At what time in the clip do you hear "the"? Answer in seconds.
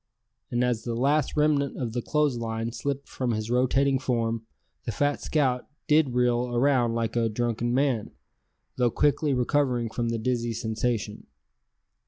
0.83-0.95, 1.93-2.01, 4.85-4.91, 10.09-10.17